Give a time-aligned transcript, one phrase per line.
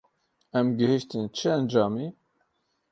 [0.57, 2.07] Em gihîştin çi encamê?